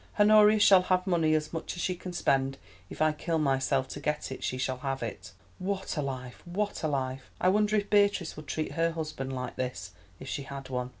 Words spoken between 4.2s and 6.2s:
it, she shall have it. What a